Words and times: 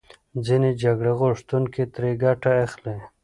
ځینې 0.45 0.69
جګړه 0.83 1.11
غوښتونکي 1.19 1.83
ترې 1.93 2.11
ګټه 2.23 2.51
اخلي. 2.65 2.97